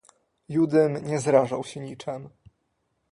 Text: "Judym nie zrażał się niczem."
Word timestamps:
"Judym 0.49 0.97
nie 1.07 1.19
zrażał 1.19 1.63
się 1.63 1.79
niczem." 1.79 2.29